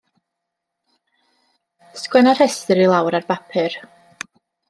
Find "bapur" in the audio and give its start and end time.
3.33-3.77